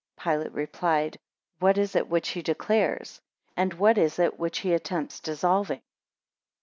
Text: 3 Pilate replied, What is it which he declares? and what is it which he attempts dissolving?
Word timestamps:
3 0.17 0.23
Pilate 0.31 0.53
replied, 0.53 1.19
What 1.59 1.77
is 1.77 1.95
it 1.95 2.09
which 2.09 2.29
he 2.29 2.41
declares? 2.41 3.21
and 3.55 3.71
what 3.75 3.99
is 3.99 4.17
it 4.17 4.39
which 4.39 4.57
he 4.61 4.73
attempts 4.73 5.19
dissolving? 5.19 5.83